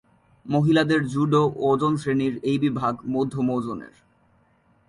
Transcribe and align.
মহিলাদের 0.45 1.01
জুডো 1.07 1.43
ওজন 1.69 1.93
শ্রেণীর 1.97 2.33
এই 2.43 2.57
বিভাগ 2.57 2.93
মধ্যম 3.05 3.47
ওজনের। 3.49 3.95